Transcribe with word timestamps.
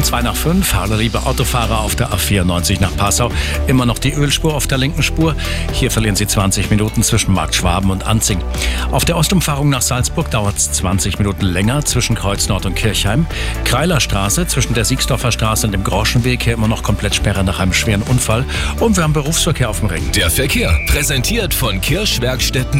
Um 0.00 0.04
zwei 0.04 0.22
nach 0.22 0.34
fünf, 0.34 0.72
hallo 0.72 0.96
liebe 0.96 1.26
Autofahrer 1.26 1.80
auf 1.80 1.94
der 1.94 2.08
A94 2.08 2.80
nach 2.80 2.96
Passau. 2.96 3.30
Immer 3.66 3.84
noch 3.84 3.98
die 3.98 4.14
Ölspur 4.14 4.54
auf 4.54 4.66
der 4.66 4.78
linken 4.78 5.02
Spur. 5.02 5.36
Hier 5.74 5.90
verlieren 5.90 6.16
Sie 6.16 6.26
20 6.26 6.70
Minuten 6.70 7.02
zwischen 7.02 7.34
Markt 7.34 7.54
Schwaben 7.54 7.90
und 7.90 8.06
Anzing. 8.06 8.38
Auf 8.92 9.04
der 9.04 9.18
Ostumfahrung 9.18 9.68
nach 9.68 9.82
Salzburg 9.82 10.30
dauert 10.30 10.56
es 10.56 10.72
20 10.72 11.18
Minuten 11.18 11.44
länger 11.44 11.84
zwischen 11.84 12.16
Kreuznord 12.16 12.64
und 12.64 12.76
Kirchheim. 12.76 13.26
Kreilerstraße 13.64 14.46
zwischen 14.46 14.72
der 14.72 14.86
Siegsdorfer 14.86 15.32
Straße 15.32 15.66
und 15.66 15.72
dem 15.72 15.84
Groschenweg 15.84 16.44
hier 16.44 16.54
immer 16.54 16.66
noch 16.66 16.82
komplett 16.82 17.14
Sperre 17.14 17.44
nach 17.44 17.60
einem 17.60 17.74
schweren 17.74 18.00
Unfall. 18.00 18.46
Und 18.78 18.96
wir 18.96 19.04
haben 19.04 19.12
Berufsverkehr 19.12 19.68
auf 19.68 19.80
dem 19.80 19.90
Ring. 19.90 20.10
Der 20.12 20.30
Verkehr 20.30 20.74
präsentiert 20.86 21.52
von 21.52 21.78
Kirschwerkstätten 21.78 22.68